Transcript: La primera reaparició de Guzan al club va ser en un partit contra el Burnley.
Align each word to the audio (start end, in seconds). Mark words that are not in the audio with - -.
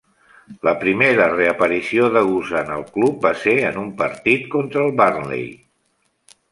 La 0.67 0.71
primera 0.83 1.27
reaparició 1.33 2.09
de 2.17 2.23
Guzan 2.31 2.73
al 2.77 2.87
club 2.97 3.23
va 3.27 3.35
ser 3.45 3.57
en 3.69 3.79
un 3.87 3.93
partit 4.03 4.53
contra 4.57 4.87
el 4.89 5.01
Burnley. 5.03 5.47